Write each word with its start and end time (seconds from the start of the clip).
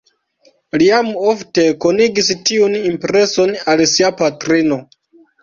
Li 0.81 0.85
jam 0.85 1.11
ofte 1.31 1.65
konigis 1.85 2.31
tiun 2.51 2.75
impreson 2.93 3.55
al 3.75 3.85
sia 3.93 4.13
patrino. 4.25 4.81